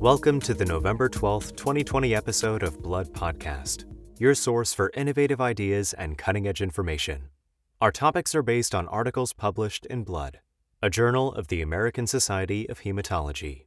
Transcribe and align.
Welcome 0.00 0.40
to 0.40 0.54
the 0.54 0.64
November 0.64 1.10
12th, 1.10 1.56
2020 1.56 2.14
episode 2.14 2.62
of 2.62 2.80
Blood 2.80 3.12
Podcast, 3.12 3.84
your 4.18 4.34
source 4.34 4.72
for 4.72 4.90
innovative 4.94 5.42
ideas 5.42 5.92
and 5.92 6.16
cutting 6.16 6.48
edge 6.48 6.62
information. 6.62 7.28
Our 7.82 7.92
topics 7.92 8.34
are 8.34 8.42
based 8.42 8.74
on 8.74 8.88
articles 8.88 9.34
published 9.34 9.84
in 9.84 10.04
Blood, 10.04 10.40
a 10.80 10.88
journal 10.88 11.34
of 11.34 11.48
the 11.48 11.60
American 11.60 12.06
Society 12.06 12.66
of 12.70 12.80
Hematology. 12.80 13.66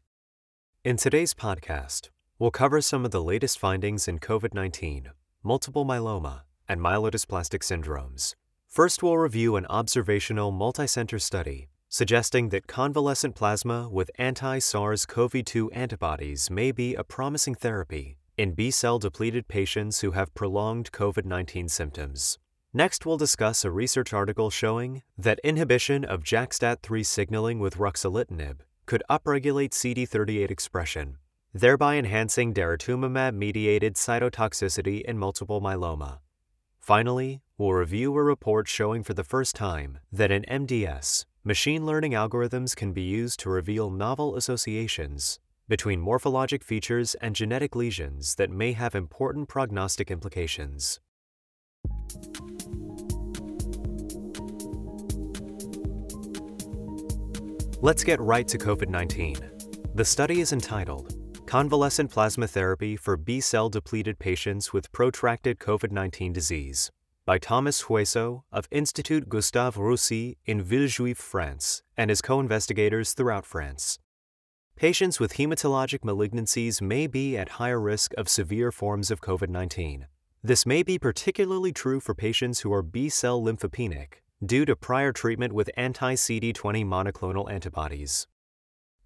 In 0.84 0.98
today's 0.98 1.36
podcast, 1.36 2.10
we'll 2.40 2.50
cover 2.50 2.82
some 2.82 3.06
of 3.06 3.12
the 3.12 3.24
latest 3.24 3.60
findings 3.60 4.08
in 4.08 4.18
COVID 4.18 4.56
19, 4.56 5.12
multiple 5.44 5.86
myeloma, 5.86 6.42
and 6.68 6.82
myelodysplastic 6.82 7.60
syndromes. 7.60 8.34
First, 8.68 9.04
we'll 9.04 9.20
review 9.20 9.56
an 9.56 9.68
observational 9.68 10.52
multicenter 10.52 11.22
study 11.22 11.68
suggesting 11.94 12.50
that 12.50 12.66
convalescent 12.66 13.36
plasma 13.36 13.88
with 13.88 14.10
anti 14.18 14.58
SARS 14.58 15.06
CoV 15.06 15.46
2 15.46 15.70
antibodies 15.70 16.50
may 16.50 16.72
be 16.72 16.96
a 16.96 17.04
promising 17.04 17.54
therapy 17.54 18.18
in 18.36 18.54
B 18.54 18.72
cell 18.72 18.98
depleted 18.98 19.48
patients 19.48 20.02
who 20.02 20.10
have 20.10 20.34
prolonged 20.34 20.92
COVID 20.92 21.24
19 21.24 21.70
symptoms. 21.70 22.40
Next, 22.74 23.06
we'll 23.06 23.18
discuss 23.18 23.64
a 23.64 23.70
research 23.70 24.12
article 24.12 24.50
showing 24.50 25.04
that 25.20 25.40
inhibition 25.44 26.04
of 26.04 26.24
JAK-STAT3 26.24 27.06
signaling 27.06 27.60
with 27.60 27.78
ruxolitinib 27.78 28.62
could 28.88 29.04
upregulate 29.08 29.74
CD38 29.74 30.50
expression, 30.50 31.18
thereby 31.54 31.98
enhancing 31.98 32.56
daratumumab 32.56 33.36
mediated 33.36 33.94
cytotoxicity 33.94 35.04
in 35.04 35.20
multiple 35.20 35.62
myeloma. 35.62 36.22
Finally, 36.80 37.44
we'll 37.60 37.74
review 37.74 38.18
a 38.18 38.24
report 38.24 38.68
showing 38.68 39.04
for 39.04 39.14
the 39.14 39.24
first 39.24 39.56
time 39.56 40.00
that 40.12 40.32
in 40.32 40.44
MDS, 40.50 41.26
Machine 41.46 41.86
learning 41.86 42.14
algorithms 42.14 42.74
can 42.74 42.94
be 42.94 43.02
used 43.02 43.38
to 43.42 43.50
reveal 43.50 43.90
novel 43.90 44.38
associations 44.38 45.40
between 45.68 46.00
morphologic 46.00 46.64
features 46.64 47.16
and 47.16 47.36
genetic 47.36 47.76
lesions 47.76 48.36
that 48.36 48.50
may 48.50 48.72
have 48.72 48.96
important 48.96 49.50
prognostic 49.50 50.10
implications. 50.10 51.02
Let's 57.82 58.06
get 58.06 58.22
right 58.22 58.48
to 58.48 58.58
COVID 58.58 58.88
19. 58.88 59.36
The 59.96 60.06
study 60.06 60.40
is 60.40 60.54
entitled 60.54 61.14
Convalescent 61.46 62.10
Plasma 62.10 62.48
Therapy 62.48 62.96
for 62.96 63.18
B 63.18 63.42
cell 63.42 63.68
depleted 63.68 64.18
patients 64.18 64.72
with 64.72 64.90
protracted 64.94 65.60
COVID 65.60 65.92
19 65.92 66.32
disease 66.32 66.90
by 67.26 67.38
Thomas 67.38 67.84
Hueso 67.84 68.44
of 68.52 68.68
Institut 68.70 69.30
Gustave 69.30 69.80
Roussy 69.80 70.38
in 70.46 70.62
Villejuif, 70.62 71.16
France, 71.16 71.82
and 71.96 72.10
his 72.10 72.22
co 72.22 72.40
investigators 72.40 73.14
throughout 73.14 73.46
France. 73.46 73.98
Patients 74.76 75.20
with 75.20 75.36
hematologic 75.36 76.00
malignancies 76.00 76.82
may 76.82 77.08
be 77.08 77.38
at 77.38 77.50
higher 77.50 77.80
risk 77.80 78.14
of 78.18 78.28
severe 78.28 78.72
forms 78.72 79.10
of 79.10 79.22
COVID 79.22 79.48
19. 79.48 80.08
This 80.44 80.66
may 80.66 80.84
be 80.84 81.00
particularly 81.00 81.72
true 81.72 82.02
for 82.02 82.14
patients 82.14 82.62
who 82.62 82.74
are 82.74 82.82
B 82.82 83.08
cell 83.08 83.42
lymphopenic 83.42 84.16
due 84.46 84.66
to 84.66 84.76
prior 84.76 85.14
treatment 85.14 85.54
with 85.54 85.70
anti 85.78 86.16
CD20 86.16 86.86
monoclonal 86.86 87.50
antibodies. 87.50 88.28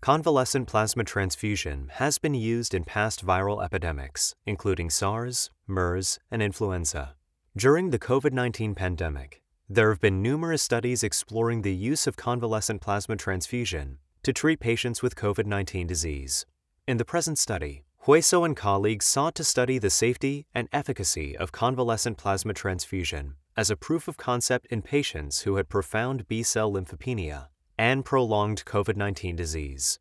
Convalescent 0.02 0.68
plasma 0.68 1.04
transfusion 1.04 1.90
has 1.94 2.18
been 2.18 2.34
used 2.34 2.74
in 2.74 2.84
past 2.84 3.24
viral 3.24 3.64
epidemics, 3.64 4.34
including 4.46 4.90
SARS, 4.90 5.52
MERS, 5.68 6.20
and 6.32 6.42
influenza. 6.42 7.16
During 7.58 7.90
the 7.90 7.98
COVID 7.98 8.34
19 8.34 8.76
pandemic, 8.76 9.42
there 9.68 9.90
have 9.90 10.00
been 10.00 10.22
numerous 10.22 10.62
studies 10.62 11.02
exploring 11.02 11.64
the 11.64 11.74
use 11.74 12.06
of 12.06 12.16
convalescent 12.16 12.82
plasma 12.82 13.16
transfusion 13.16 13.98
to 14.22 14.32
treat 14.32 14.60
patients 14.60 15.02
with 15.02 15.16
COVID 15.16 15.48
19 15.48 15.88
disease. 15.88 16.46
In 16.88 16.98
the 16.98 17.04
present 17.14 17.40
study, 17.40 17.84
Hueso 18.06 18.46
and 18.46 18.56
colleagues 18.56 19.08
sought 19.08 19.34
to 19.34 19.44
study 19.44 19.80
the 19.80 19.90
safety 19.90 20.46
and 20.54 20.70
efficacy 20.72 21.36
of 21.36 21.52
convalescent 21.52 22.20
plasma 22.20 22.54
transfusion 22.54 23.34
as 23.56 23.72
a 23.72 23.76
proof 23.76 24.08
of 24.08 24.18
concept 24.18 24.68
in 24.68 24.84
patients 24.84 25.42
who 25.42 25.56
had 25.56 25.68
profound 25.68 26.28
B 26.28 26.44
cell 26.44 26.72
lymphopenia 26.72 27.48
and 27.76 28.06
prolonged 28.06 28.66
COVID 28.66 28.98
19 28.98 29.36
disease. 29.36 29.98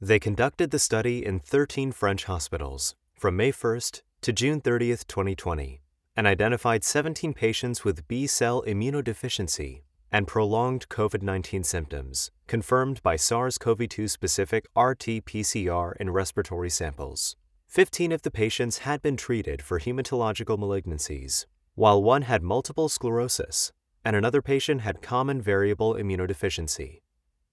They 0.00 0.18
conducted 0.18 0.70
the 0.70 0.78
study 0.78 1.22
in 1.22 1.38
13 1.38 1.92
French 1.92 2.24
hospitals 2.24 2.94
from 3.14 3.36
May 3.36 3.52
1st 3.52 4.00
to 4.22 4.32
June 4.32 4.62
30th, 4.62 5.06
2020 5.06 5.81
and 6.16 6.26
identified 6.26 6.84
17 6.84 7.34
patients 7.34 7.84
with 7.84 8.06
B 8.08 8.26
cell 8.26 8.62
immunodeficiency 8.66 9.82
and 10.10 10.26
prolonged 10.26 10.88
COVID 10.88 11.22
19 11.22 11.64
symptoms, 11.64 12.30
confirmed 12.46 13.02
by 13.02 13.16
SARS 13.16 13.58
CoV 13.58 13.88
2 13.88 14.08
specific 14.08 14.66
RT 14.76 15.24
PCR 15.24 15.94
in 15.98 16.10
respiratory 16.10 16.70
samples. 16.70 17.36
15 17.68 18.12
of 18.12 18.22
the 18.22 18.30
patients 18.30 18.78
had 18.78 19.00
been 19.00 19.16
treated 19.16 19.62
for 19.62 19.80
hematological 19.80 20.58
malignancies, 20.58 21.46
while 21.74 22.02
one 22.02 22.22
had 22.22 22.42
multiple 22.42 22.88
sclerosis 22.90 23.72
and 24.04 24.16
another 24.16 24.42
patient 24.42 24.80
had 24.80 25.02
common 25.02 25.40
variable 25.40 25.94
immunodeficiency. 25.94 27.00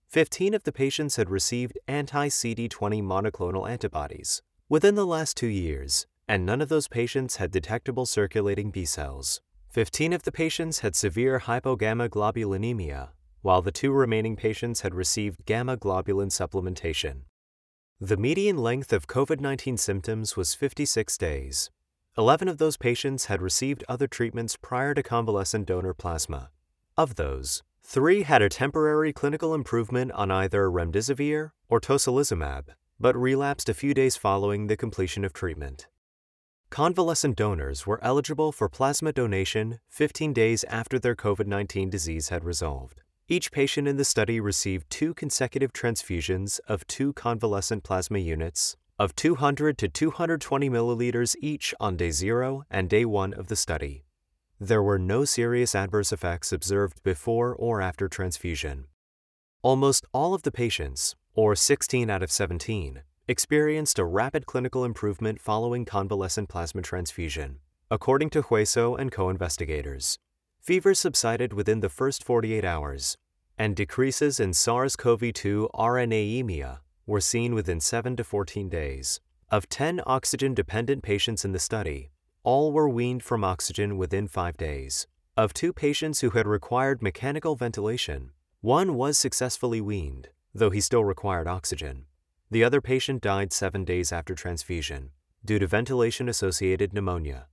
15 0.08 0.54
of 0.54 0.64
the 0.64 0.72
patients 0.72 1.16
had 1.18 1.30
received 1.30 1.78
anti 1.88 2.28
CD20 2.28 3.04
monoclonal 3.04 3.70
antibodies. 3.70 4.42
Within 4.68 4.96
the 4.96 5.06
last 5.06 5.38
two 5.38 5.48
years, 5.48 6.08
and 6.30 6.46
none 6.46 6.62
of 6.62 6.70
those 6.70 6.88
patients 6.88 7.38
had 7.38 7.50
detectable 7.50 8.06
circulating 8.06 8.70
B 8.70 8.86
cells. 8.86 9.42
15 9.70 10.14
of 10.14 10.22
the 10.22 10.32
patients 10.32 10.80
had 10.80 10.96
severe 10.96 11.40
hypogammaglobulinemia, 11.40 13.10
while 13.42 13.64
the 13.64 13.72
two 13.72 13.92
remaining 13.92 14.36
patients 14.36 14.82
had 14.82 14.94
received 14.94 15.44
gamma 15.46 15.76
globulin 15.76 16.30
supplementation. 16.30 17.22
The 18.00 18.16
median 18.16 18.58
length 18.58 18.94
of 18.94 19.08
COVID 19.08 19.40
19 19.40 19.78
symptoms 19.78 20.38
was 20.38 20.54
56 20.54 21.18
days. 21.18 21.72
11 22.16 22.48
of 22.48 22.60
those 22.60 22.78
patients 22.78 23.26
had 23.26 23.42
received 23.42 23.84
other 23.90 24.08
treatments 24.08 24.56
prior 24.56 24.94
to 24.94 25.02
convalescent 25.02 25.66
donor 25.66 25.96
plasma. 25.96 26.52
Of 26.96 27.16
those, 27.16 27.64
three 27.82 28.22
had 28.22 28.44
a 28.44 28.50
temporary 28.50 29.14
clinical 29.14 29.56
improvement 29.56 30.12
on 30.12 30.30
either 30.30 30.70
remdesivir 30.70 31.52
or 31.70 31.82
tocilizumab, 31.82 32.66
but 33.00 33.16
relapsed 33.16 33.68
a 33.68 33.74
few 33.74 33.96
days 33.96 34.16
following 34.16 34.68
the 34.68 34.78
completion 34.78 35.26
of 35.26 35.34
treatment. 35.34 35.88
Convalescent 36.70 37.36
donors 37.36 37.88
were 37.88 38.00
eligible 38.04 38.52
for 38.52 38.70
plasma 38.70 39.12
donation 39.12 39.80
15 39.90 40.34
days 40.34 40.64
after 40.66 41.00
their 41.00 41.16
COVID 41.16 41.48
19 41.48 41.90
disease 41.90 42.30
had 42.30 42.44
resolved. 42.44 43.02
Each 43.28 43.52
patient 43.52 43.88
in 43.88 43.98
the 43.98 44.06
study 44.06 44.40
received 44.40 44.88
two 44.90 45.16
consecutive 45.16 45.74
transfusions 45.74 46.60
of 46.68 46.86
two 46.86 47.14
convalescent 47.14 47.84
plasma 47.84 48.20
units 48.20 48.78
of 49.00 49.16
200 49.16 49.80
to 49.80 49.88
220 49.88 50.70
milliliters 50.70 51.36
each 51.40 51.74
on 51.80 51.98
day 51.98 52.12
0 52.12 52.66
and 52.70 52.88
day 52.88 53.04
1 53.04 53.34
of 53.34 53.48
the 53.48 53.56
study. 53.56 54.04
There 54.60 54.84
were 54.84 55.00
no 55.00 55.26
serious 55.26 55.74
adverse 55.74 56.12
effects 56.12 56.52
observed 56.52 57.02
before 57.02 57.56
or 57.56 57.82
after 57.82 58.08
transfusion. 58.08 58.86
Almost 59.64 60.06
all 60.14 60.36
of 60.36 60.44
the 60.44 60.52
patients, 60.52 61.16
or 61.34 61.56
16 61.56 62.10
out 62.10 62.22
of 62.22 62.32
17, 62.32 63.02
experienced 63.30 64.00
a 64.00 64.04
rapid 64.04 64.48
clinical 64.48 64.84
improvement 64.84 65.40
following 65.40 65.86
convalescent 65.86 66.50
plasma 66.50 66.82
transfusion, 66.82 67.60
according 67.92 68.28
to 68.28 68.42
Hueso 68.42 69.00
and 69.00 69.12
co 69.12 69.30
investigators. 69.30 70.18
Fever 70.60 70.96
subsided 70.96 71.54
within 71.54 71.82
the 71.82 71.90
first 71.90 72.24
48 72.24 72.66
hours, 72.66 73.18
and 73.56 73.76
decreases 73.76 74.40
in 74.40 74.52
SARS 74.56 74.96
CoV 74.96 75.32
2 75.32 75.70
RNAemia 75.76 76.80
were 77.06 77.22
seen 77.22 77.54
within 77.54 77.80
7 77.80 78.16
to 78.16 78.24
14 78.24 78.68
days. 78.68 79.20
Of 79.52 79.70
10 79.70 80.02
oxygen 80.08 80.56
dependent 80.56 81.04
patients 81.04 81.46
in 81.46 81.52
the 81.52 81.60
study, 81.60 82.10
all 82.42 82.72
were 82.72 82.90
weaned 82.90 83.22
from 83.22 83.44
oxygen 83.44 84.00
within 84.00 84.28
five 84.28 84.58
days. 84.58 85.06
Of 85.38 85.54
two 85.54 85.72
patients 85.72 86.22
who 86.22 86.32
had 86.32 86.48
required 86.48 87.04
mechanical 87.04 87.56
ventilation, 87.56 88.32
one 88.62 88.96
was 88.96 89.20
successfully 89.20 89.82
weaned, 89.82 90.30
though 90.52 90.72
he 90.72 90.82
still 90.82 91.06
required 91.06 91.48
oxygen. 91.48 92.06
The 92.52 92.64
other 92.64 92.82
patient 92.82 93.22
died 93.22 93.54
seven 93.54 93.86
days 93.86 94.12
after 94.12 94.34
transfusion 94.34 95.12
due 95.46 95.60
to 95.60 95.68
ventilation 95.68 96.28
associated 96.28 96.94
pneumonia. 96.94 97.48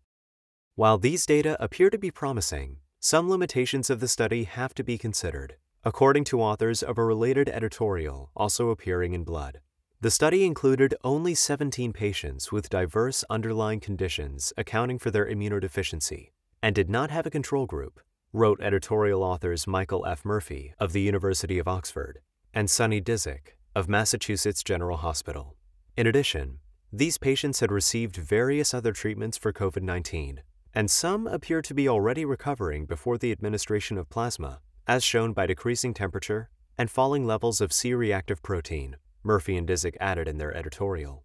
While 0.74 0.96
these 0.96 1.26
data 1.26 1.56
appear 1.62 1.90
to 1.90 1.98
be 1.98 2.10
promising, 2.10 2.78
some 2.98 3.28
limitations 3.28 3.90
of 3.90 4.00
the 4.00 4.08
study 4.08 4.44
have 4.44 4.74
to 4.74 4.82
be 4.82 4.96
considered, 4.96 5.56
according 5.84 6.24
to 6.24 6.40
authors 6.40 6.82
of 6.82 6.96
a 6.96 7.04
related 7.04 7.48
editorial 7.48 8.30
also 8.34 8.70
appearing 8.70 9.12
in 9.12 9.22
Blood. 9.22 9.60
The 10.00 10.10
study 10.10 10.44
included 10.44 10.94
only 11.04 11.34
17 11.34 11.92
patients 11.92 12.50
with 12.50 12.70
diverse 12.70 13.22
underlying 13.28 13.80
conditions 13.80 14.52
accounting 14.56 14.98
for 14.98 15.10
their 15.10 15.26
immunodeficiency 15.26 16.30
and 16.62 16.74
did 16.74 16.88
not 16.88 17.10
have 17.10 17.26
a 17.26 17.30
control 17.30 17.66
group, 17.66 18.00
wrote 18.32 18.60
editorial 18.60 19.22
authors 19.22 19.66
Michael 19.66 20.06
F. 20.06 20.24
Murphy 20.24 20.72
of 20.78 20.92
the 20.92 21.02
University 21.02 21.58
of 21.58 21.68
Oxford 21.68 22.20
and 22.52 22.70
Sunny 22.70 23.00
Dzik 23.00 23.55
of 23.76 23.90
Massachusetts 23.90 24.62
General 24.62 24.96
Hospital. 24.96 25.54
In 25.98 26.06
addition, 26.06 26.60
these 26.90 27.18
patients 27.18 27.60
had 27.60 27.70
received 27.70 28.16
various 28.16 28.72
other 28.72 28.90
treatments 28.90 29.36
for 29.36 29.52
COVID 29.52 29.82
19, 29.82 30.40
and 30.72 30.90
some 30.90 31.26
appear 31.26 31.60
to 31.60 31.74
be 31.74 31.86
already 31.86 32.24
recovering 32.24 32.86
before 32.86 33.18
the 33.18 33.30
administration 33.30 33.98
of 33.98 34.08
plasma, 34.08 34.60
as 34.86 35.04
shown 35.04 35.34
by 35.34 35.46
decreasing 35.46 35.92
temperature 35.92 36.48
and 36.78 36.90
falling 36.90 37.26
levels 37.26 37.60
of 37.60 37.70
C 37.70 37.92
reactive 37.92 38.42
protein, 38.42 38.96
Murphy 39.22 39.58
and 39.58 39.68
Dzik 39.68 39.98
added 40.00 40.26
in 40.26 40.38
their 40.38 40.56
editorial. 40.56 41.24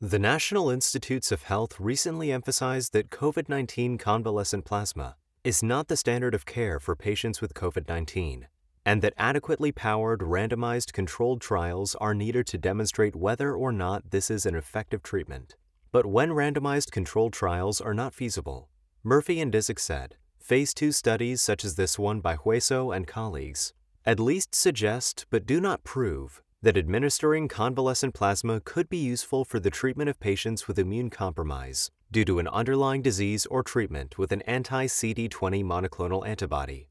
The 0.00 0.20
National 0.20 0.70
Institutes 0.70 1.32
of 1.32 1.42
Health 1.42 1.80
recently 1.80 2.30
emphasized 2.30 2.92
that 2.92 3.10
COVID 3.10 3.48
19 3.48 3.98
convalescent 3.98 4.64
plasma 4.64 5.16
is 5.42 5.60
not 5.60 5.88
the 5.88 5.96
standard 5.96 6.36
of 6.36 6.46
care 6.46 6.78
for 6.78 6.94
patients 6.94 7.40
with 7.40 7.52
COVID 7.52 7.88
19, 7.88 8.46
and 8.84 9.02
that 9.02 9.14
adequately 9.16 9.72
powered 9.72 10.20
randomized 10.20 10.92
controlled 10.92 11.40
trials 11.40 11.94
are 11.96 12.14
needed 12.14 12.46
to 12.48 12.58
demonstrate 12.58 13.16
whether 13.16 13.54
or 13.54 13.72
not 13.72 14.10
this 14.10 14.30
is 14.30 14.46
an 14.46 14.54
effective 14.54 15.02
treatment. 15.02 15.56
But 15.92 16.06
when 16.06 16.30
randomized 16.30 16.90
controlled 16.90 17.32
trials 17.32 17.80
are 17.80 17.94
not 17.94 18.14
feasible, 18.14 18.68
Murphy 19.02 19.40
and 19.40 19.52
Dzik 19.52 19.78
said, 19.78 20.16
phase 20.38 20.74
2 20.74 20.92
studies 20.92 21.40
such 21.40 21.64
as 21.64 21.76
this 21.76 21.98
one 21.98 22.20
by 22.20 22.36
Hueso 22.36 22.94
and 22.94 23.06
colleagues 23.06 23.72
at 24.06 24.20
least 24.20 24.54
suggest 24.54 25.24
but 25.30 25.46
do 25.46 25.60
not 25.60 25.82
prove 25.82 26.42
that 26.60 26.76
administering 26.76 27.48
convalescent 27.48 28.12
plasma 28.12 28.60
could 28.60 28.88
be 28.88 28.98
useful 28.98 29.44
for 29.44 29.58
the 29.58 29.70
treatment 29.70 30.10
of 30.10 30.20
patients 30.20 30.68
with 30.68 30.78
immune 30.78 31.08
compromise 31.10 31.90
due 32.10 32.24
to 32.24 32.38
an 32.38 32.48
underlying 32.48 33.02
disease 33.02 33.46
or 33.46 33.62
treatment 33.62 34.18
with 34.18 34.32
an 34.32 34.42
anti 34.42 34.86
CD20 34.86 35.64
monoclonal 35.64 36.26
antibody. 36.26 36.88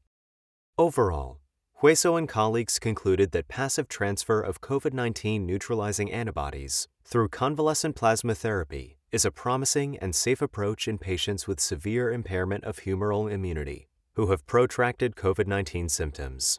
Overall, 0.76 1.38
Hueso 1.84 2.16
and 2.16 2.26
colleagues 2.26 2.78
concluded 2.78 3.32
that 3.32 3.46
passive 3.46 3.88
transfer 3.88 4.40
of 4.40 4.62
COVID 4.62 4.94
19 4.94 5.44
neutralizing 5.44 6.10
antibodies 6.10 6.88
through 7.04 7.28
convalescent 7.28 7.94
plasma 7.94 8.34
therapy 8.34 8.96
is 9.12 9.26
a 9.26 9.30
promising 9.30 9.98
and 9.98 10.14
safe 10.14 10.40
approach 10.40 10.88
in 10.88 10.96
patients 10.96 11.46
with 11.46 11.60
severe 11.60 12.10
impairment 12.10 12.64
of 12.64 12.78
humoral 12.78 13.30
immunity 13.30 13.86
who 14.14 14.28
have 14.28 14.46
protracted 14.46 15.14
COVID 15.14 15.46
19 15.46 15.90
symptoms. 15.90 16.58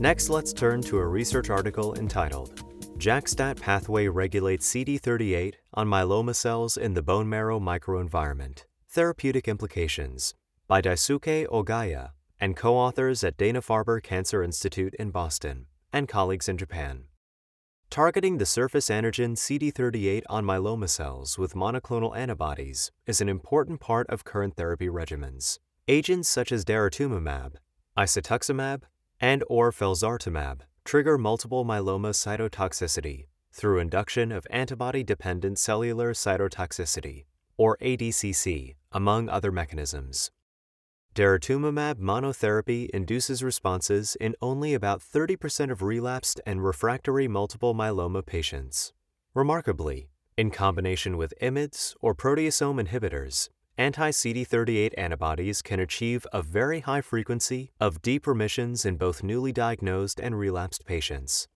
Next, 0.00 0.28
let's 0.28 0.52
turn 0.52 0.82
to 0.82 0.98
a 0.98 1.06
research 1.06 1.48
article 1.48 1.94
entitled 1.94 2.69
JAK-STAT 3.00 3.58
Pathway 3.58 4.08
Regulates 4.08 4.68
CD38 4.70 5.54
on 5.72 5.88
Myeloma 5.88 6.34
Cells 6.34 6.76
in 6.76 6.92
the 6.92 7.02
Bone 7.02 7.30
Marrow 7.30 7.58
Microenvironment 7.58 8.64
Therapeutic 8.90 9.48
Implications 9.48 10.34
by 10.68 10.82
Daisuke 10.82 11.46
Ogiya 11.46 12.10
and 12.38 12.54
co 12.54 12.76
authors 12.76 13.24
at 13.24 13.38
Dana 13.38 13.62
Farber 13.62 14.02
Cancer 14.02 14.42
Institute 14.42 14.94
in 14.98 15.10
Boston 15.10 15.64
and 15.94 16.08
colleagues 16.08 16.46
in 16.46 16.58
Japan. 16.58 17.04
Targeting 17.88 18.36
the 18.36 18.44
surface 18.44 18.90
antigen 18.90 19.34
CD38 19.34 20.24
on 20.28 20.44
myeloma 20.44 20.90
cells 20.90 21.38
with 21.38 21.54
monoclonal 21.54 22.14
antibodies 22.14 22.92
is 23.06 23.22
an 23.22 23.30
important 23.30 23.80
part 23.80 24.10
of 24.10 24.24
current 24.24 24.56
therapy 24.56 24.88
regimens. 24.88 25.58
Agents 25.88 26.28
such 26.28 26.52
as 26.52 26.66
daratumumab, 26.66 27.54
isatuximab, 27.96 28.82
and 29.18 29.42
or 29.48 29.72
felzartamab 29.72 30.60
trigger 30.90 31.16
multiple 31.16 31.64
myeloma 31.64 32.10
cytotoxicity 32.10 33.26
through 33.52 33.78
induction 33.78 34.32
of 34.32 34.44
antibody-dependent 34.50 35.56
cellular 35.56 36.12
cytotoxicity, 36.12 37.26
or 37.56 37.78
ADCC, 37.80 38.74
among 38.90 39.28
other 39.28 39.52
mechanisms. 39.52 40.32
Daratumumab 41.14 42.00
monotherapy 42.00 42.90
induces 42.90 43.40
responses 43.40 44.16
in 44.20 44.34
only 44.42 44.74
about 44.74 45.00
30% 45.00 45.70
of 45.70 45.80
relapsed 45.80 46.40
and 46.44 46.64
refractory 46.64 47.28
multiple 47.28 47.72
myeloma 47.72 48.26
patients. 48.26 48.92
Remarkably, 49.32 50.08
in 50.36 50.50
combination 50.50 51.16
with 51.16 51.32
IMiDs 51.40 51.94
or 52.00 52.16
proteasome 52.16 52.84
inhibitors, 52.84 53.48
anti-CD38 53.80 54.92
antibodies 54.98 55.62
can 55.62 55.80
achieve 55.80 56.26
a 56.34 56.42
very 56.42 56.80
high 56.80 57.00
frequency 57.00 57.72
of 57.80 58.02
deep 58.02 58.26
remissions 58.26 58.84
in 58.84 58.98
both 58.98 59.22
newly 59.22 59.52
diagnosed 59.52 60.20
and 60.20 60.38
relapsed 60.38 60.84
patients. 60.84 61.48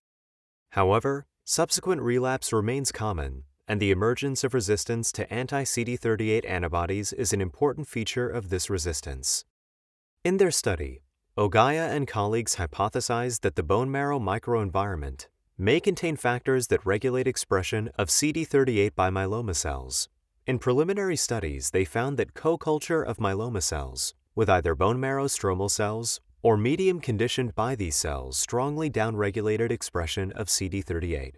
However, 0.71 1.27
subsequent 1.43 2.01
relapse 2.01 2.51
remains 2.51 2.91
common, 2.91 3.43
and 3.67 3.79
the 3.79 3.91
emergence 3.91 4.43
of 4.43 4.55
resistance 4.55 5.11
to 5.11 5.31
anti-CD38 5.31 6.49
antibodies 6.49 7.13
is 7.13 7.31
an 7.31 7.41
important 7.41 7.87
feature 7.87 8.27
of 8.27 8.49
this 8.49 8.71
resistance. 8.71 9.45
In 10.23 10.37
their 10.37 10.49
study, 10.49 11.03
Ogiya 11.37 11.91
and 11.91 12.07
colleagues 12.07 12.55
hypothesized 12.55 13.41
that 13.41 13.55
the 13.55 13.61
bone 13.61 13.91
marrow 13.91 14.19
microenvironment 14.19 15.27
may 15.59 15.79
contain 15.79 16.15
factors 16.15 16.67
that 16.67 16.87
regulate 16.87 17.27
expression 17.27 17.91
of 17.99 18.07
CD38 18.07 18.95
by 18.95 19.11
myeloma 19.11 19.55
cells, 19.55 20.09
in 20.47 20.59
preliminary 20.59 21.15
studies, 21.15 21.71
they 21.71 21.85
found 21.85 22.17
that 22.17 22.33
co-culture 22.33 23.01
of 23.01 23.17
myeloma 23.17 23.63
cells 23.63 24.13
with 24.35 24.49
either 24.49 24.75
bone 24.75 24.99
marrow 24.99 25.25
stromal 25.25 25.71
cells 25.71 26.19
or 26.43 26.57
medium 26.57 26.99
conditioned 26.99 27.55
by 27.55 27.73
these 27.73 27.95
cells 27.95 28.37
strongly 28.37 28.89
downregulated 28.89 29.71
expression 29.71 30.31
of 30.33 30.47
CD38. 30.47 31.35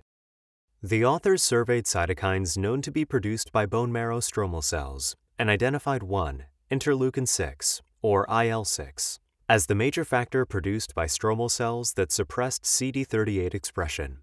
The 0.84 1.06
authors 1.06 1.42
surveyed 1.42 1.86
cytokines 1.86 2.58
known 2.58 2.82
to 2.82 2.92
be 2.92 3.06
produced 3.06 3.52
by 3.52 3.66
bone 3.66 3.92
marrow 3.92 4.20
stromal 4.20 4.64
cells 4.64 5.16
and 5.40 5.50
identified 5.50 6.04
one, 6.04 6.44
interleukin 6.70 7.28
6, 7.28 7.82
or 8.02 8.28
IL 8.30 8.66
6, 8.66 9.20
as 9.48 9.68
the 9.68 9.76
major 9.76 10.04
factor 10.04 10.46
produced 10.46 10.94
by 10.94 11.06
stromal 11.06 11.50
cells 11.50 11.94
that 11.94 12.12
suppressed 12.12 12.64
CD38 12.64 13.54
expression. 13.54 14.18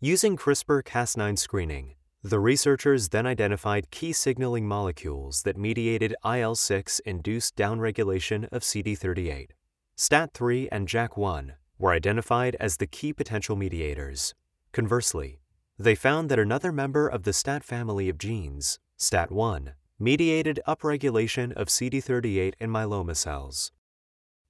Using 0.00 0.36
CRISPR 0.36 0.82
Cas9 0.82 1.38
screening, 1.38 1.94
the 2.22 2.38
researchers 2.38 3.08
then 3.08 3.26
identified 3.26 3.90
key 3.90 4.12
signaling 4.12 4.68
molecules 4.68 5.42
that 5.44 5.56
mediated 5.56 6.14
IL 6.22 6.54
6 6.54 6.98
induced 7.00 7.56
downregulation 7.56 8.46
of 8.52 8.60
CD38. 8.60 9.50
STAT3 9.96 10.68
and 10.70 10.86
JAK1 10.86 11.52
were 11.78 11.92
identified 11.92 12.56
as 12.60 12.76
the 12.76 12.86
key 12.86 13.14
potential 13.14 13.56
mediators. 13.56 14.34
Conversely, 14.72 15.40
they 15.78 15.94
found 15.94 16.28
that 16.28 16.38
another 16.38 16.72
member 16.72 17.08
of 17.08 17.22
the 17.22 17.32
STAT 17.32 17.64
family 17.64 18.10
of 18.10 18.18
genes, 18.18 18.78
STAT1, 18.98 19.72
mediated 19.98 20.60
upregulation 20.68 21.52
of 21.54 21.68
CD38 21.68 22.52
in 22.60 22.68
myeloma 22.68 23.16
cells. 23.16 23.72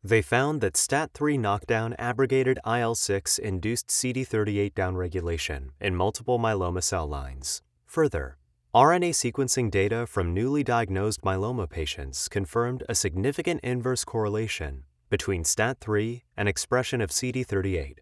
They 0.03 0.23
found 0.23 0.63
that 0.63 0.75
STAT3 0.75 1.39
knockdown 1.39 1.95
abrogated 1.99 2.59
IL 2.67 2.95
6 2.95 3.39
induced 3.39 3.89
CD38 3.89 4.73
downregulation 4.73 5.71
in 5.79 5.95
multiple 5.95 6.39
myeloma 6.39 6.83
cell 6.83 7.07
lines. 7.07 7.61
Further, 7.85 8.39
RNA 8.75 9.11
sequencing 9.11 9.71
data 9.71 10.07
from 10.07 10.33
newly 10.33 10.65
diagnosed 10.65 11.21
myeloma 11.21 11.69
patients 11.69 12.29
confirmed 12.29 12.83
a 12.89 12.95
significant 12.95 13.61
inverse 13.63 14.05
correlation 14.05 14.85
between 15.11 15.43
STAT3 15.43 16.23
and 16.35 16.49
expression 16.49 17.03
of 17.03 17.11
CD38. 17.11 17.99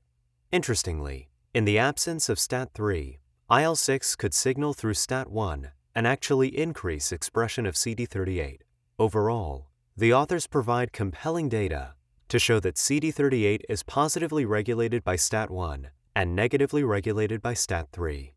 Interestingly, 0.52 1.31
in 1.52 1.64
the 1.64 1.78
absence 1.78 2.28
of 2.28 2.38
STAT3, 2.38 3.19
IL 3.50 3.75
6 3.75 4.14
could 4.14 4.35
signal 4.35 4.73
through 4.73 4.95
STAT1 4.95 5.71
and 5.97 6.07
actually 6.07 6.57
increase 6.57 7.11
expression 7.11 7.67
of 7.67 7.75
CD38. 7.75 8.59
Overall, 9.00 9.68
the 9.99 10.12
authors 10.12 10.47
provide 10.47 10.93
compelling 10.93 11.49
data 11.49 11.93
to 12.28 12.38
show 12.38 12.61
that 12.61 12.76
CD38 12.76 13.62
is 13.69 13.83
positively 13.83 14.45
regulated 14.45 15.02
by 15.02 15.17
STAT1 15.17 15.87
and 16.14 16.37
negatively 16.37 16.85
regulated 16.85 17.43
by 17.43 17.52
STAT3. 17.52 18.31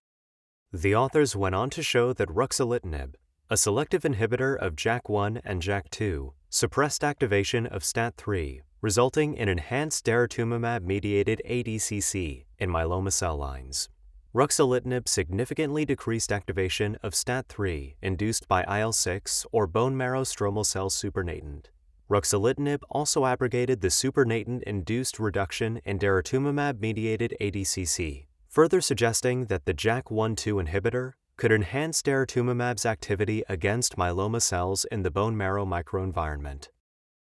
The 0.74 0.96
authors 0.96 1.36
went 1.36 1.54
on 1.54 1.70
to 1.70 1.84
show 1.84 2.14
that 2.14 2.30
ruxolitinib, 2.30 3.14
a 3.48 3.58
selective 3.58 4.02
inhibitor 4.02 4.58
of 4.58 4.76
JAK1 4.76 5.42
and 5.44 5.62
JAK2, 5.62 6.32
suppressed 6.50 7.04
activation 7.04 7.68
of 7.68 7.84
STAT3, 7.84 8.62
resulting 8.82 9.36
in 9.36 9.48
enhanced 9.48 10.04
daratumumab 10.04 10.82
mediated 10.82 11.44
ADCC 11.48 12.46
in 12.58 12.72
myeloma 12.72 13.14
cell 13.14 13.38
lines. 13.38 13.88
Ruxolitinib 14.34 15.10
significantly 15.10 15.84
decreased 15.84 16.32
activation 16.32 16.98
of 17.04 17.12
STAT3 17.12 17.96
induced 18.02 18.48
by 18.48 18.64
IL 18.64 18.94
6 18.94 19.46
or 19.52 19.68
bone 19.68 19.98
marrow 19.98 20.22
stromal 20.22 20.66
cell 20.66 20.90
supernatant. 20.90 21.66
Ruxolitinib 22.10 22.80
also 22.90 23.26
abrogated 23.26 23.82
the 23.82 23.90
supernatant 23.90 24.64
induced 24.64 25.20
reduction 25.20 25.82
in 25.84 26.00
daratumumab 26.00 26.80
mediated 26.80 27.36
ADCC, 27.42 28.28
further 28.48 28.80
suggesting 28.80 29.48
that 29.48 29.66
the 29.66 29.74
JAK1 29.74 30.38
2 30.38 30.56
inhibitor 30.56 31.12
could 31.36 31.52
enhance 31.52 32.02
daratumumab's 32.02 32.86
activity 32.86 33.44
against 33.50 33.98
myeloma 33.98 34.42
cells 34.42 34.86
in 34.94 35.04
the 35.04 35.12
bone 35.12 35.36
marrow 35.36 35.66
microenvironment. 35.66 36.70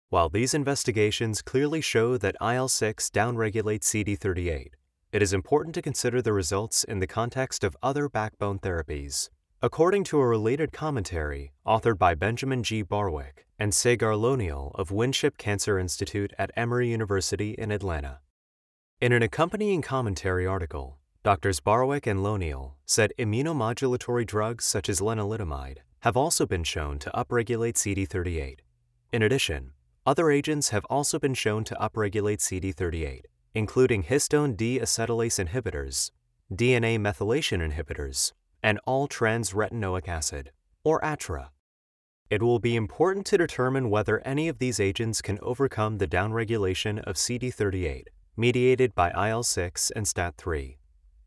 While 0.09 0.29
these 0.29 0.53
investigations 0.53 1.41
clearly 1.41 1.81
show 1.81 2.17
that 2.17 2.35
IL 2.39 2.67
6 2.67 3.09
downregulates 3.09 3.85
CD38, 3.85 4.73
it 5.13 5.21
is 5.21 5.31
important 5.31 5.75
to 5.75 5.81
consider 5.81 6.23
the 6.23 6.33
results 6.33 6.83
in 6.83 6.97
the 6.97 7.05
context 7.05 7.63
of 7.63 7.77
other 7.83 8.09
backbone 8.09 8.57
therapies. 8.57 9.29
According 9.61 10.05
to 10.05 10.19
a 10.19 10.27
related 10.27 10.73
commentary 10.73 11.53
authored 11.67 11.99
by 11.99 12.15
Benjamin 12.15 12.63
G. 12.63 12.81
Barwick 12.81 13.45
and 13.59 13.75
Sagar 13.75 14.15
Lonial 14.15 14.71
of 14.73 14.89
Winship 14.89 15.37
Cancer 15.37 15.77
Institute 15.77 16.33
at 16.39 16.49
Emory 16.57 16.89
University 16.89 17.51
in 17.51 17.71
Atlanta. 17.71 18.21
In 18.99 19.11
an 19.13 19.21
accompanying 19.21 19.83
commentary 19.83 20.47
article, 20.47 20.97
Drs. 21.23 21.59
Barwick 21.59 22.07
and 22.07 22.23
Lonial 22.23 22.73
said 22.87 23.13
immunomodulatory 23.19 24.25
drugs 24.25 24.65
such 24.65 24.89
as 24.89 24.99
lenalidomide 24.99 25.77
have 25.99 26.17
also 26.17 26.47
been 26.47 26.63
shown 26.63 26.97
to 26.97 27.11
upregulate 27.11 27.75
CD38. 27.75 28.61
In 29.11 29.21
addition, 29.21 29.73
other 30.07 30.31
agents 30.31 30.69
have 30.69 30.85
also 30.85 31.19
been 31.19 31.35
shown 31.35 31.63
to 31.65 31.75
upregulate 31.75 32.39
CD38. 32.39 33.25
Including 33.53 34.03
histone 34.03 34.55
deacetylase 34.55 35.43
inhibitors, 35.43 36.11
DNA 36.51 36.97
methylation 36.97 37.59
inhibitors, 37.61 38.31
and 38.61 38.79
all 38.85 39.07
trans 39.07 39.53
retinoic 39.53 40.07
acid, 40.07 40.51
or 40.83 41.03
ATRA. 41.03 41.51
It 42.29 42.41
will 42.41 42.59
be 42.59 42.75
important 42.75 43.25
to 43.27 43.37
determine 43.37 43.89
whether 43.89 44.19
any 44.21 44.47
of 44.47 44.57
these 44.57 44.79
agents 44.79 45.21
can 45.21 45.37
overcome 45.41 45.97
the 45.97 46.07
downregulation 46.07 47.03
of 47.03 47.15
CD38, 47.15 48.05
mediated 48.35 48.95
by 48.95 49.11
IL 49.29 49.43
6 49.43 49.91
and 49.91 50.05
STAT3. 50.05 50.77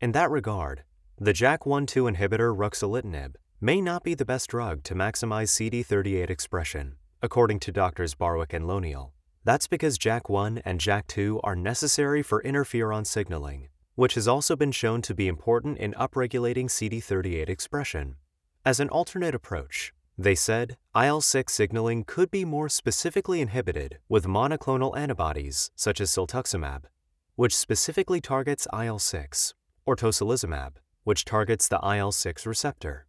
In 0.01 0.11
that 0.11 0.29
regard, 0.29 0.83
the 1.17 1.33
JAK1 1.33 1.87
2 1.87 2.03
inhibitor 2.03 2.55
ruxolitinib 2.55 3.35
may 3.61 3.81
not 3.81 4.03
be 4.03 4.13
the 4.13 4.25
best 4.25 4.49
drug 4.49 4.83
to 4.83 4.93
maximize 4.93 5.49
CD38 5.49 6.29
expression, 6.29 6.95
according 7.21 7.59
to 7.61 7.71
doctors 7.71 8.13
Barwick 8.13 8.53
and 8.53 8.67
Lonial. 8.67 9.13
That's 9.47 9.65
because 9.65 9.97
JAK1 9.97 10.61
and 10.65 10.77
JAK2 10.77 11.39
are 11.41 11.55
necessary 11.55 12.21
for 12.21 12.43
interferon 12.43 13.07
signaling, 13.07 13.69
which 13.95 14.15
has 14.15 14.27
also 14.27 14.57
been 14.57 14.73
shown 14.73 15.01
to 15.03 15.15
be 15.15 15.29
important 15.29 15.77
in 15.77 15.93
upregulating 15.93 16.65
CD38 16.65 17.47
expression. 17.47 18.17
As 18.65 18.81
an 18.81 18.89
alternate 18.89 19.33
approach, 19.33 19.93
they 20.17 20.35
said 20.35 20.75
IL 20.93 21.21
6 21.21 21.53
signaling 21.53 22.03
could 22.03 22.29
be 22.29 22.43
more 22.43 22.67
specifically 22.67 23.39
inhibited 23.39 23.99
with 24.09 24.25
monoclonal 24.25 24.97
antibodies 24.97 25.71
such 25.77 26.01
as 26.01 26.11
siltuximab, 26.11 26.81
which 27.37 27.55
specifically 27.55 28.19
targets 28.19 28.67
IL 28.77 28.99
6, 28.99 29.53
or 29.85 29.95
tocilizumab, 29.95 30.73
which 31.05 31.23
targets 31.23 31.69
the 31.69 31.79
IL 31.81 32.11
6 32.11 32.45
receptor. 32.45 33.07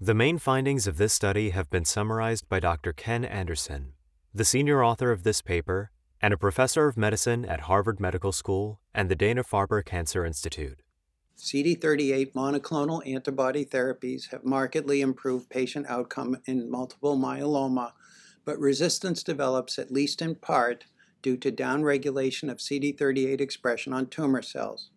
The 0.00 0.14
main 0.14 0.38
findings 0.38 0.86
of 0.86 0.98
this 0.98 1.12
study 1.12 1.50
have 1.50 1.68
been 1.68 1.84
summarized 1.84 2.48
by 2.48 2.60
Dr. 2.60 2.92
Ken 2.92 3.24
Anderson, 3.24 3.94
the 4.38 4.44
senior 4.44 4.84
author 4.84 5.10
of 5.10 5.24
this 5.24 5.42
paper 5.42 5.90
and 6.22 6.32
a 6.32 6.38
professor 6.38 6.86
of 6.86 6.96
medicine 6.96 7.44
at 7.44 7.62
Harvard 7.62 7.98
Medical 7.98 8.30
School 8.30 8.78
and 8.94 9.08
the 9.08 9.16
Dana 9.16 9.42
Farber 9.42 9.84
Cancer 9.84 10.24
Institute. 10.24 10.80
CD38 11.36 12.34
monoclonal 12.34 13.04
antibody 13.04 13.64
therapies 13.64 14.30
have 14.30 14.44
markedly 14.44 15.00
improved 15.00 15.50
patient 15.50 15.86
outcome 15.88 16.36
in 16.46 16.70
multiple 16.70 17.18
myeloma, 17.18 17.90
but 18.44 18.60
resistance 18.60 19.24
develops 19.24 19.76
at 19.76 19.90
least 19.90 20.22
in 20.22 20.36
part 20.36 20.84
due 21.20 21.36
to 21.36 21.50
downregulation 21.50 22.48
of 22.48 22.58
CD38 22.58 23.40
expression 23.40 23.92
on 23.92 24.06
tumor 24.06 24.42
cells. 24.42 24.90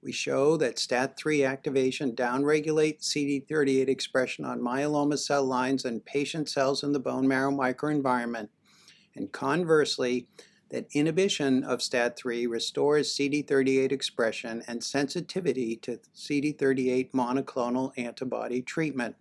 We 0.00 0.12
show 0.12 0.56
that 0.58 0.76
STAT3 0.76 1.44
activation 1.44 2.14
downregulates 2.14 3.02
CD38 3.06 3.88
expression 3.88 4.44
on 4.44 4.60
myeloma 4.60 5.18
cell 5.18 5.44
lines 5.44 5.84
and 5.84 6.04
patient 6.04 6.48
cells 6.48 6.84
in 6.84 6.92
the 6.92 7.00
bone 7.00 7.26
marrow 7.26 7.50
microenvironment. 7.50 8.48
And 9.16 9.32
conversely, 9.32 10.28
that 10.70 10.86
inhibition 10.92 11.64
of 11.64 11.78
STAT3 11.78 12.48
restores 12.48 13.14
CD38 13.14 13.92
expression 13.92 14.62
and 14.66 14.82
sensitivity 14.82 15.76
to 15.76 16.00
CD38 16.14 17.12
monoclonal 17.12 17.92
antibody 17.96 18.62
treatment. 18.62 19.16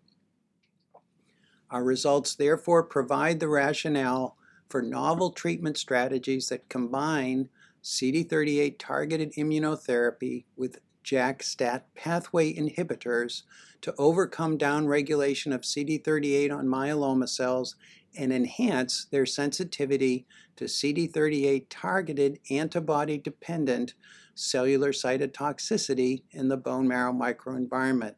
Our 1.70 1.84
results 1.84 2.36
therefore 2.36 2.84
provide 2.84 3.40
the 3.40 3.48
rationale 3.48 4.38
for 4.70 4.82
novel 4.82 5.32
treatment 5.32 5.78
strategies 5.78 6.50
that 6.50 6.70
combine 6.70 7.50
CD38 7.84 8.78
targeted 8.80 9.34
immunotherapy 9.34 10.46
with 10.56 10.80
JAK-STAT 11.06 11.94
pathway 11.96 12.54
inhibitors 12.54 13.44
to 13.82 13.94
overcome 13.98 14.58
downregulation 14.58 15.54
of 15.54 15.62
CD38 15.62 16.52
on 16.52 16.66
myeloma 16.66 17.30
cells 17.30 17.76
and 18.18 18.34
enhance 18.34 19.06
their 19.06 19.26
sensitivity 19.26 20.26
to 20.56 20.66
CD38 20.66 21.68
targeted 21.70 22.40
antibody 22.50 23.18
dependent 23.18 23.94
cellular 24.34 24.92
cytotoxicity 24.92 26.24
in 26.32 26.48
the 26.48 26.58
bone 26.58 26.88
marrow 26.88 27.14
microenvironment. 27.14 28.16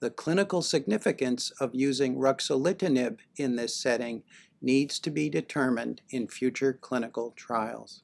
The 0.00 0.10
clinical 0.10 0.62
significance 0.62 1.50
of 1.58 1.74
using 1.74 2.16
ruxolitinib 2.16 3.18
in 3.36 3.56
this 3.56 3.74
setting 3.74 4.22
needs 4.62 4.98
to 5.00 5.10
be 5.10 5.28
determined 5.28 6.02
in 6.10 6.28
future 6.28 6.72
clinical 6.72 7.32
trials. 7.36 8.02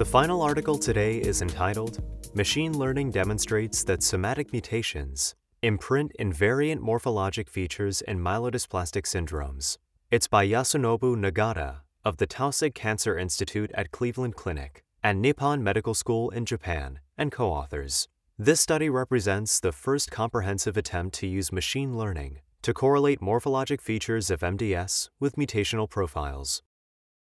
The 0.00 0.06
final 0.06 0.40
article 0.40 0.78
today 0.78 1.18
is 1.18 1.42
entitled 1.42 2.02
Machine 2.34 2.72
Learning 2.72 3.10
Demonstrates 3.10 3.84
that 3.84 4.02
Somatic 4.02 4.50
Mutations 4.50 5.34
Imprint 5.60 6.12
Invariant 6.18 6.80
Morphologic 6.80 7.50
Features 7.50 8.00
in 8.00 8.18
Myelodysplastic 8.18 9.02
Syndromes. 9.02 9.76
It's 10.10 10.26
by 10.26 10.48
Yasunobu 10.48 11.16
Nagata 11.16 11.80
of 12.02 12.16
the 12.16 12.26
Taussig 12.26 12.74
Cancer 12.74 13.18
Institute 13.18 13.70
at 13.74 13.90
Cleveland 13.90 14.36
Clinic 14.36 14.84
and 15.02 15.20
Nippon 15.20 15.62
Medical 15.62 15.92
School 15.92 16.30
in 16.30 16.46
Japan 16.46 17.00
and 17.18 17.30
co 17.30 17.50
authors. 17.50 18.08
This 18.38 18.62
study 18.62 18.88
represents 18.88 19.60
the 19.60 19.70
first 19.70 20.10
comprehensive 20.10 20.78
attempt 20.78 21.14
to 21.16 21.26
use 21.26 21.52
machine 21.52 21.98
learning 21.98 22.38
to 22.62 22.72
correlate 22.72 23.20
morphologic 23.20 23.82
features 23.82 24.30
of 24.30 24.40
MDS 24.40 25.10
with 25.20 25.36
mutational 25.36 25.90
profiles. 25.90 26.62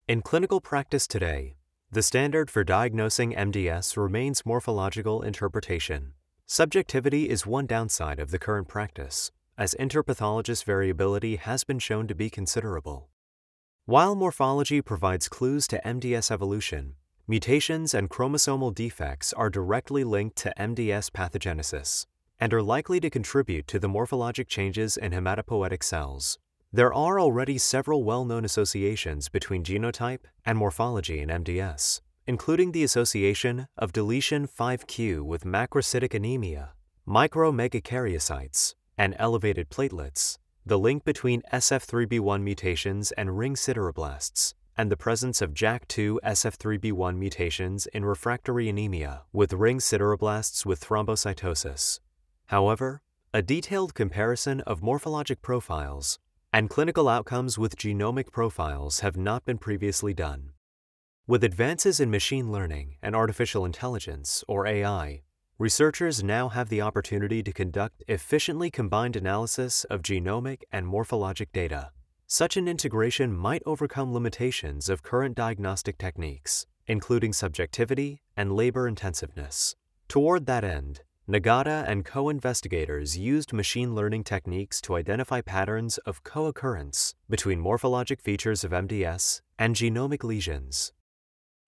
In 0.07 0.21
clinical 0.21 0.61
practice 0.61 1.07
today, 1.07 1.55
the 1.91 2.03
standard 2.03 2.51
for 2.51 2.63
diagnosing 2.63 3.33
MDS 3.33 3.97
remains 3.97 4.45
morphological 4.45 5.23
interpretation. 5.23 6.13
Subjectivity 6.45 7.27
is 7.27 7.47
one 7.47 7.65
downside 7.65 8.19
of 8.19 8.29
the 8.29 8.37
current 8.37 8.67
practice, 8.67 9.31
as 9.57 9.73
interpathologist 9.79 10.65
variability 10.65 11.37
has 11.37 11.63
been 11.63 11.79
shown 11.79 12.07
to 12.07 12.13
be 12.13 12.29
considerable. 12.29 13.09
While 13.85 14.13
morphology 14.13 14.83
provides 14.83 15.27
clues 15.27 15.67
to 15.69 15.81
MDS 15.83 16.29
evolution, 16.29 16.93
mutations 17.27 17.95
and 17.95 18.07
chromosomal 18.07 18.75
defects 18.75 19.33
are 19.33 19.49
directly 19.49 20.03
linked 20.03 20.35
to 20.37 20.53
MDS 20.59 21.09
pathogenesis 21.09 22.05
and 22.39 22.53
are 22.53 22.61
likely 22.61 22.99
to 22.99 23.09
contribute 23.09 23.67
to 23.67 23.79
the 23.79 23.89
morphologic 23.89 24.47
changes 24.47 24.95
in 24.95 25.11
hematopoietic 25.11 25.81
cells. 25.81 26.37
There 26.71 26.93
are 26.93 27.19
already 27.19 27.57
several 27.57 28.03
well 28.03 28.25
known 28.25 28.45
associations 28.45 29.27
between 29.27 29.63
genotype 29.63 30.25
and 30.45 30.55
morphology 30.55 31.19
in 31.19 31.29
MDS, 31.29 31.99
including 32.27 32.73
the 32.73 32.83
association 32.83 33.67
of 33.75 33.91
deletion 33.91 34.47
5q 34.47 35.23
with 35.23 35.45
macrocytic 35.45 36.13
anemia, 36.13 36.73
micromegakaryocytes, 37.07 38.75
and 38.99 39.15
elevated 39.17 39.71
platelets, 39.71 40.37
the 40.63 40.77
link 40.77 41.03
between 41.03 41.41
SF3B1 41.51 42.43
mutations 42.43 43.11
and 43.13 43.35
ring 43.35 43.55
sideroblasts, 43.55 44.53
and 44.77 44.91
the 44.91 44.97
presence 44.97 45.41
of 45.41 45.55
JAK2 45.55 46.19
SF3B1 46.23 47.17
mutations 47.17 47.87
in 47.87 48.05
refractory 48.05 48.69
anemia 48.69 49.23
with 49.33 49.53
ring 49.53 49.79
sideroblasts 49.79 50.67
with 50.67 50.85
thrombocytosis. 50.85 51.99
However, 52.45 53.01
a 53.33 53.41
detailed 53.41 53.95
comparison 53.95 54.61
of 54.61 54.81
morphologic 54.81 55.41
profiles 55.41 56.19
and 56.51 56.69
clinical 56.69 57.07
outcomes 57.07 57.57
with 57.57 57.77
genomic 57.77 58.31
profiles 58.31 59.01
have 59.01 59.15
not 59.15 59.45
been 59.45 59.57
previously 59.57 60.13
done. 60.13 60.51
With 61.27 61.43
advances 61.43 61.99
in 61.99 62.09
machine 62.09 62.51
learning 62.51 62.95
and 63.03 63.15
artificial 63.15 63.65
intelligence, 63.65 64.43
or 64.47 64.65
AI, 64.65 65.21
researchers 65.59 66.23
now 66.23 66.49
have 66.49 66.69
the 66.69 66.81
opportunity 66.81 67.43
to 67.43 67.53
conduct 67.53 68.03
efficiently 68.07 68.71
combined 68.71 69.15
analysis 69.15 69.83
of 69.85 70.01
genomic 70.01 70.61
and 70.71 70.87
morphologic 70.87 71.47
data. 71.53 71.91
Such 72.25 72.57
an 72.57 72.67
integration 72.67 73.35
might 73.35 73.61
overcome 73.65 74.13
limitations 74.13 74.89
of 74.89 75.03
current 75.03 75.35
diagnostic 75.35 75.97
techniques, 75.97 76.65
including 76.87 77.33
subjectivity 77.33 78.21
and 78.35 78.55
labor 78.55 78.87
intensiveness. 78.87 79.75
Toward 80.07 80.47
that 80.47 80.63
end, 80.63 81.01
Nagata 81.29 81.87
and 81.87 82.03
co 82.03 82.29
investigators 82.29 83.15
used 83.15 83.53
machine 83.53 83.93
learning 83.93 84.23
techniques 84.23 84.81
to 84.81 84.95
identify 84.95 85.41
patterns 85.41 85.99
of 85.99 86.23
co 86.23 86.47
occurrence 86.47 87.13
between 87.29 87.61
morphologic 87.61 88.19
features 88.19 88.63
of 88.63 88.71
MDS 88.71 89.41
and 89.59 89.75
genomic 89.75 90.23
lesions. 90.23 90.91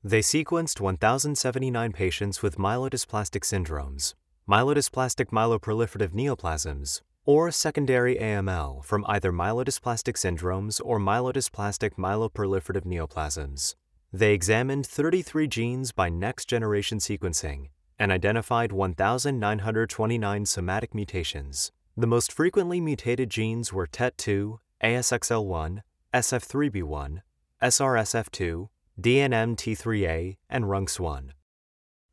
They 0.03 0.21
sequenced 0.21 0.81
1,079 0.81 1.91
patients 1.91 2.41
with 2.41 2.57
myelodysplastic 2.57 3.43
syndromes, 3.43 4.15
myelodysplastic 4.49 5.27
myeloproliferative 5.27 6.09
neoplasms, 6.09 7.01
or 7.27 7.51
secondary 7.51 8.15
AML 8.15 8.83
from 8.83 9.05
either 9.07 9.31
myelodysplastic 9.31 10.15
syndromes 10.15 10.81
or 10.83 10.97
myelodysplastic 10.97 11.97
myeloproliferative 11.99 12.87
neoplasms. 12.87 13.75
They 14.11 14.33
examined 14.33 14.87
33 14.87 15.45
genes 15.45 15.91
by 15.91 16.09
next 16.09 16.45
generation 16.45 16.97
sequencing 16.97 17.67
and 18.01 18.11
identified 18.11 18.71
1,929 18.71 20.45
somatic 20.45 20.95
mutations. 20.95 21.71
The 21.95 22.07
most 22.07 22.33
frequently 22.33 22.81
mutated 22.81 23.29
genes 23.29 23.71
were 23.71 23.85
TET2, 23.85 24.57
ASXL1, 24.83 25.81
SF3B1, 26.13 27.21
SRSF2, 27.61 28.67
DNMT3A, 28.99 30.37
and 30.49 30.65
RUNX1. 30.65 31.29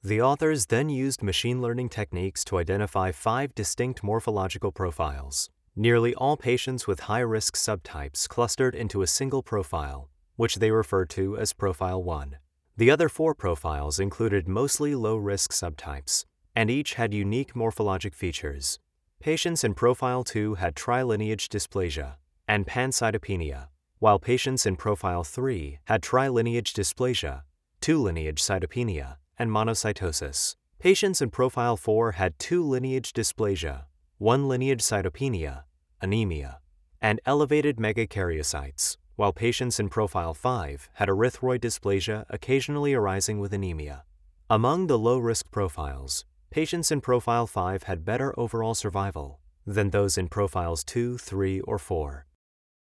The 0.02 0.20
authors 0.20 0.66
then 0.66 0.90
used 0.90 1.22
machine 1.22 1.62
learning 1.62 1.88
techniques 1.88 2.44
to 2.44 2.58
identify 2.58 3.10
five 3.10 3.54
distinct 3.54 4.04
morphological 4.04 4.72
profiles 4.72 5.48
Nearly 5.80 6.12
all 6.16 6.36
patients 6.36 6.88
with 6.88 7.06
high 7.06 7.20
risk 7.20 7.54
subtypes 7.54 8.28
clustered 8.28 8.74
into 8.74 9.02
a 9.02 9.06
single 9.06 9.44
profile, 9.44 10.10
which 10.34 10.56
they 10.56 10.72
referred 10.72 11.08
to 11.10 11.38
as 11.38 11.52
Profile 11.52 12.02
1. 12.02 12.34
The 12.78 12.92
other 12.92 13.08
four 13.08 13.34
profiles 13.34 13.98
included 13.98 14.46
mostly 14.46 14.94
low 14.94 15.16
risk 15.16 15.50
subtypes, 15.50 16.24
and 16.54 16.70
each 16.70 16.94
had 16.94 17.12
unique 17.12 17.54
morphologic 17.54 18.14
features. 18.14 18.78
Patients 19.18 19.64
in 19.64 19.74
Profile 19.74 20.22
2 20.22 20.54
had 20.54 20.76
trilineage 20.76 21.48
dysplasia 21.48 22.14
and 22.46 22.68
pancytopenia, 22.68 23.66
while 23.98 24.20
patients 24.20 24.64
in 24.64 24.76
Profile 24.76 25.24
3 25.24 25.80
had 25.86 26.02
trilineage 26.02 26.72
dysplasia, 26.72 27.42
two 27.80 28.00
lineage 28.00 28.40
cytopenia, 28.40 29.16
and 29.36 29.50
monocytosis. 29.50 30.54
Patients 30.78 31.20
in 31.20 31.30
Profile 31.30 31.76
4 31.76 32.12
had 32.12 32.38
two 32.38 32.62
lineage 32.62 33.12
dysplasia, 33.12 33.86
one 34.18 34.46
lineage 34.46 34.82
cytopenia, 34.82 35.64
anemia, 36.00 36.60
and 37.02 37.20
elevated 37.26 37.78
megakaryocytes, 37.78 38.98
while 39.18 39.32
patients 39.32 39.80
in 39.80 39.88
Profile 39.88 40.32
5 40.32 40.90
had 40.92 41.08
erythroid 41.08 41.58
dysplasia 41.58 42.24
occasionally 42.30 42.94
arising 42.94 43.40
with 43.40 43.52
anemia. 43.52 44.04
Among 44.48 44.86
the 44.86 44.96
low 44.96 45.18
risk 45.18 45.50
profiles, 45.50 46.24
patients 46.50 46.92
in 46.92 47.00
Profile 47.00 47.48
5 47.48 47.82
had 47.82 48.04
better 48.04 48.32
overall 48.38 48.76
survival 48.76 49.40
than 49.66 49.90
those 49.90 50.16
in 50.16 50.28
Profiles 50.28 50.84
2, 50.84 51.18
3, 51.18 51.60
or 51.62 51.78
4. 51.78 52.26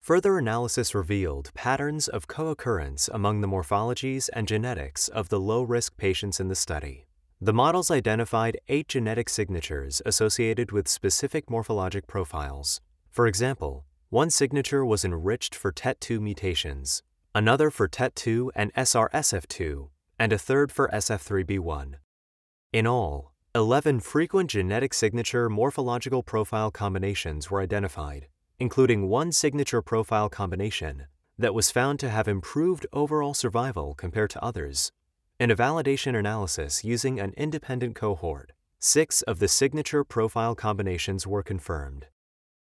Further 0.01 0.39
analysis 0.39 0.93
revealed 0.93 1.53
patterns 1.55 2.09
of 2.09 2.27
co 2.27 2.49
occurrence 2.49 3.09
among 3.15 3.41
the 3.41 3.47
morphologies 3.47 4.29
and 4.33 4.49
genetics 4.49 5.07
of 5.07 5.29
the 5.29 5.39
low 5.39 5.63
risk 5.63 5.97
patients 5.97 6.41
in 6.41 6.49
the 6.49 6.57
study. 6.57 7.07
The 7.41 7.53
models 7.53 7.93
identified 7.93 8.59
eight 8.67 8.89
genetic 8.89 9.29
signatures 9.29 10.03
associated 10.05 10.73
with 10.73 10.89
specific 10.89 11.47
morphologic 11.47 12.09
profiles. 12.09 12.81
For 13.09 13.29
example, 13.29 13.85
one 14.11 14.31
signature 14.31 14.87
was 14.87 15.05
enriched 15.05 15.55
for 15.55 15.71
TET2 15.71 16.19
mutations, 16.19 17.03
another 17.35 17.71
for 17.71 17.87
TET2 17.87 18.49
and 18.55 18.73
SRSF2, 18.73 19.91
and 20.19 20.33
a 20.33 20.39
third 20.39 20.73
for 20.73 20.89
SF3B1. 20.89 21.97
In 22.73 22.87
all, 22.87 23.35
11 23.55 24.01
frequent 24.01 24.49
genetic 24.49 24.95
signature 24.95 25.51
morphological 25.51 26.23
profile 26.23 26.71
combinations 26.71 27.51
were 27.51 27.61
identified, 27.61 28.29
including 28.59 29.11
one 29.11 29.31
signature 29.31 29.83
profile 29.83 30.31
combination 30.31 31.05
that 31.39 31.53
was 31.53 31.71
found 31.71 32.01
to 32.01 32.09
have 32.09 32.27
improved 32.27 32.87
overall 32.95 33.35
survival 33.35 33.95
compared 33.95 34.31
to 34.31 34.43
others. 34.43 34.91
In 35.39 35.51
a 35.51 35.57
validation 35.57 36.19
analysis 36.19 36.83
using 36.83 37.21
an 37.21 37.35
independent 37.37 37.95
cohort, 37.95 38.53
six 38.79 39.21
of 39.23 39.39
the 39.39 39.49
signature 39.49 40.03
profile 40.03 40.55
combinations 40.55 41.27
were 41.27 41.43
confirmed. 41.43 42.07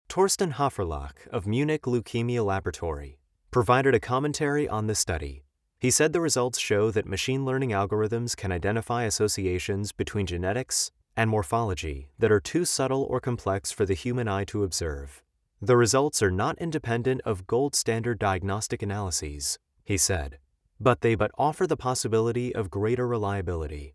Torsten 0.08 0.52
Haferlach 0.52 1.26
of 1.32 1.46
Munich 1.46 1.82
Leukemia 1.82 2.44
Laboratory 2.44 3.18
provided 3.50 3.96
a 3.96 4.00
commentary 4.00 4.68
on 4.68 4.86
the 4.86 4.94
study. 4.94 5.42
He 5.80 5.90
said 5.90 6.12
the 6.12 6.20
results 6.20 6.58
show 6.58 6.90
that 6.92 7.04
machine 7.04 7.44
learning 7.44 7.70
algorithms 7.70 8.36
can 8.36 8.52
identify 8.52 9.04
associations 9.04 9.90
between 9.90 10.26
genetics 10.26 10.92
and 11.16 11.28
morphology 11.28 12.08
that 12.18 12.30
are 12.30 12.40
too 12.40 12.64
subtle 12.64 13.02
or 13.10 13.18
complex 13.18 13.72
for 13.72 13.84
the 13.84 13.94
human 13.94 14.28
eye 14.28 14.44
to 14.44 14.62
observe. 14.62 15.22
The 15.60 15.76
results 15.76 16.22
are 16.22 16.30
not 16.30 16.58
independent 16.58 17.20
of 17.24 17.46
gold 17.46 17.74
standard 17.74 18.18
diagnostic 18.18 18.82
analyses, 18.82 19.58
he 19.84 19.96
said, 19.96 20.38
but 20.78 21.00
they 21.00 21.16
but 21.16 21.32
offer 21.36 21.66
the 21.66 21.76
possibility 21.76 22.54
of 22.54 22.70
greater 22.70 23.08
reliability. 23.08 23.94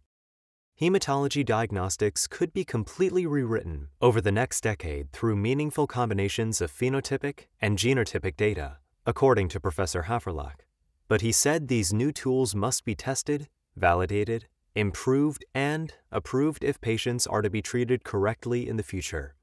Hematology 0.79 1.43
diagnostics 1.43 2.25
could 2.25 2.53
be 2.53 2.63
completely 2.63 3.25
rewritten 3.25 3.89
over 3.99 4.21
the 4.21 4.31
next 4.31 4.61
decade 4.63 5.11
through 5.11 5.35
meaningful 5.35 5.87
combinations 5.87 6.61
of 6.61 6.71
phenotypic 6.71 7.47
and 7.59 7.77
genotypic 7.77 8.37
data, 8.37 8.77
according 9.05 9.49
to 9.49 9.59
Professor 9.59 10.03
Haferlach. 10.03 10.61
But 11.09 11.19
he 11.19 11.33
said 11.33 11.67
these 11.67 11.91
new 11.91 12.13
tools 12.13 12.55
must 12.55 12.85
be 12.85 12.95
tested, 12.95 13.49
validated, 13.75 14.47
improved, 14.73 15.43
and 15.53 15.93
approved 16.13 16.63
if 16.63 16.79
patients 16.79 17.27
are 17.27 17.41
to 17.41 17.49
be 17.49 17.61
treated 17.61 18.05
correctly 18.05 18.69
in 18.69 18.77
the 18.77 18.81
future. 18.81 19.35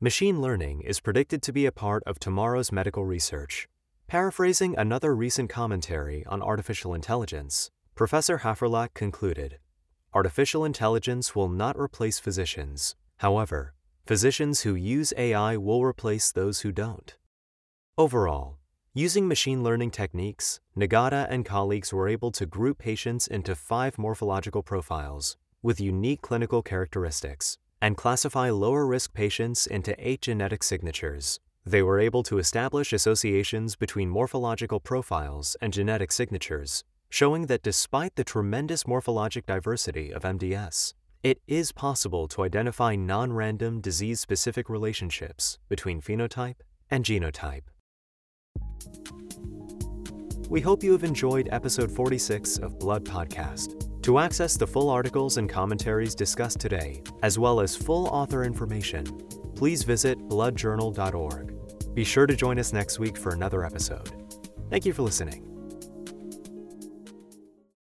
Machine 0.00 0.42
learning 0.42 0.80
is 0.80 0.98
predicted 0.98 1.42
to 1.42 1.52
be 1.52 1.66
a 1.66 1.70
part 1.70 2.02
of 2.06 2.18
tomorrow's 2.18 2.72
medical 2.72 3.04
research. 3.04 3.68
Paraphrasing 4.08 4.76
another 4.76 5.14
recent 5.14 5.48
commentary 5.48 6.26
on 6.26 6.42
artificial 6.42 6.92
intelligence, 6.92 7.70
Professor 7.94 8.38
Haferlach 8.38 8.94
concluded 8.94 9.58
Artificial 10.16 10.64
intelligence 10.64 11.36
will 11.36 11.50
not 11.50 11.78
replace 11.78 12.18
physicians. 12.18 12.96
However, 13.18 13.74
physicians 14.06 14.62
who 14.62 14.74
use 14.74 15.12
AI 15.14 15.58
will 15.58 15.84
replace 15.84 16.32
those 16.32 16.60
who 16.60 16.72
don't. 16.72 17.14
Overall, 17.98 18.56
using 18.94 19.28
machine 19.28 19.62
learning 19.62 19.90
techniques, 19.90 20.58
Nagata 20.74 21.26
and 21.28 21.44
colleagues 21.44 21.92
were 21.92 22.08
able 22.08 22.30
to 22.32 22.46
group 22.46 22.78
patients 22.78 23.26
into 23.26 23.54
five 23.54 23.98
morphological 23.98 24.62
profiles 24.62 25.36
with 25.62 25.82
unique 25.82 26.22
clinical 26.22 26.62
characteristics 26.62 27.58
and 27.82 27.98
classify 27.98 28.48
lower 28.48 28.86
risk 28.86 29.12
patients 29.12 29.66
into 29.66 29.94
eight 29.98 30.22
genetic 30.22 30.62
signatures. 30.62 31.40
They 31.66 31.82
were 31.82 32.00
able 32.00 32.22
to 32.22 32.38
establish 32.38 32.94
associations 32.94 33.76
between 33.76 34.08
morphological 34.08 34.80
profiles 34.80 35.58
and 35.60 35.74
genetic 35.74 36.10
signatures, 36.10 36.84
showing 37.08 37.46
that 37.46 37.62
despite 37.62 38.16
the 38.16 38.24
tremendous 38.24 38.84
morphologic 38.84 39.46
diversity 39.46 40.12
of 40.12 40.22
MDS, 40.22 40.94
it 41.22 41.40
is 41.46 41.72
possible 41.72 42.28
to 42.28 42.42
identify 42.42 42.94
non 42.94 43.32
random 43.32 43.80
disease 43.80 44.20
specific 44.20 44.68
relationships 44.68 45.58
between 45.68 46.00
phenotype 46.00 46.60
and 46.90 47.04
genotype. 47.04 47.62
We 50.48 50.60
hope 50.60 50.84
you 50.84 50.92
have 50.92 51.02
enjoyed 51.02 51.48
episode 51.50 51.90
46 51.90 52.58
of 52.58 52.78
Blood 52.78 53.04
Podcast. 53.04 53.82
To 54.02 54.20
access 54.20 54.56
the 54.56 54.66
full 54.66 54.88
articles 54.88 55.38
and 55.38 55.50
commentaries 55.50 56.14
discussed 56.14 56.60
today, 56.60 57.02
as 57.24 57.40
well 57.40 57.58
as 57.58 57.74
full 57.74 58.06
author 58.06 58.44
information, 58.44 59.04
please 59.56 59.82
visit 59.82 60.16
bloodjournal.org. 60.28 61.94
Be 61.94 62.04
sure 62.04 62.26
to 62.26 62.36
join 62.36 62.60
us 62.60 62.72
next 62.72 63.00
week 63.00 63.16
for 63.16 63.32
another 63.32 63.64
episode. 63.64 64.12
Thank 64.70 64.86
you 64.86 64.92
for 64.92 65.02
listening. 65.02 65.55